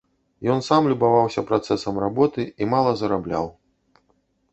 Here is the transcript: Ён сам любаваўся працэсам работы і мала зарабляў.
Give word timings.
Ён 0.51 0.59
сам 0.67 0.87
любаваўся 0.91 1.43
працэсам 1.51 1.99
работы 2.05 2.47
і 2.47 2.63
мала 2.73 2.95
зарабляў. 3.03 3.45